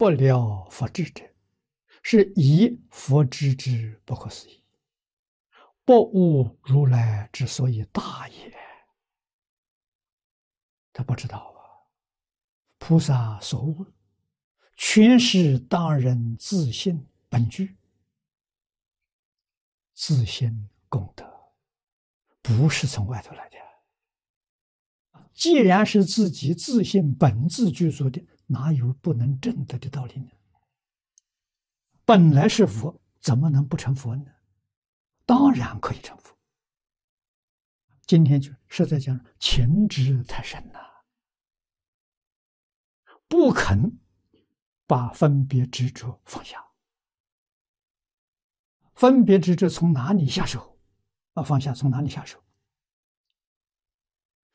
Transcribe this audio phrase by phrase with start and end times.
[0.00, 1.22] 不了佛智者，
[2.02, 4.64] 是以佛知之不可思议，
[5.84, 8.56] 不悟如来之所以大也。
[10.90, 11.84] 他不知道啊，
[12.78, 13.84] 菩萨所悟，
[14.74, 17.76] 全是当人自信本具，
[19.92, 21.30] 自信功德，
[22.40, 23.58] 不是从外头来的。
[25.34, 30.30] 既然是自己自信本自具足的，哪有不能证得的道理呢？
[32.04, 34.26] 本来是佛，怎么能不成佛呢？
[35.24, 36.36] 当然可以成佛。
[38.06, 41.04] 今天就是在讲情执太深了，
[43.28, 44.00] 不肯
[44.84, 46.72] 把分别执着放下。
[48.94, 50.80] 分别执着从哪里下手？
[51.34, 52.42] 啊，放下从哪里下手？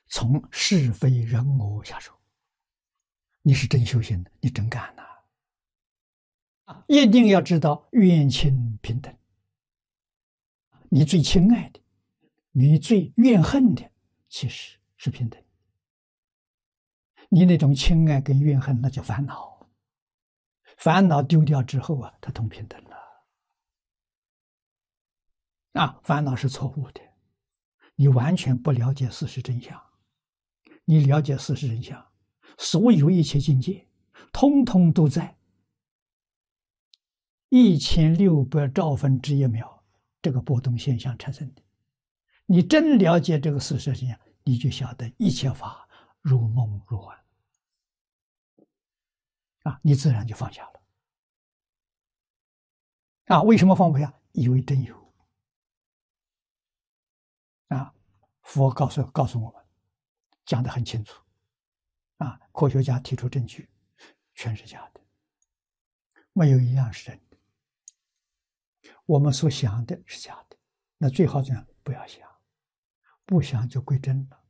[0.08, 2.14] 从是非人我下手。
[3.48, 5.04] 你是真修行的，你真干呐！
[6.64, 9.16] 啊，一定要知道怨亲平等。
[10.90, 11.80] 你最亲爱的，
[12.50, 13.92] 你最怨恨的，
[14.30, 15.40] 其实是平等。
[17.30, 19.70] 你那种亲爱跟怨恨，那叫烦恼。
[20.78, 22.98] 烦恼丢掉之后啊，它同平等了。
[25.74, 27.02] 啊，烦恼是错误的，
[27.94, 29.80] 你完全不了解事实真相。
[30.86, 32.04] 你了解事实真相。
[32.58, 33.88] 所有一切境界，
[34.32, 35.38] 通通都在
[37.50, 39.84] 一千六百兆分之一秒
[40.22, 41.62] 这个波动现象产生的。
[42.46, 45.88] 你真了解这个事实真相，你就晓得一切法
[46.22, 47.18] 如梦如幻
[49.64, 50.82] 啊，你自然就放下了
[53.26, 53.42] 啊。
[53.42, 54.14] 为什么放不下？
[54.34, 55.14] 以为真有
[57.70, 57.94] 啊。
[58.42, 59.66] 佛告诉告诉我们，
[60.46, 61.25] 讲的很清楚。
[62.18, 62.40] 啊！
[62.52, 63.70] 科学家提出证据，
[64.34, 65.02] 全是假的，
[66.34, 67.38] 没有一样是真的。
[69.06, 70.58] 我们所想的是假的，
[70.98, 72.28] 那最好这样不要想，
[73.26, 74.45] 不想就归真了。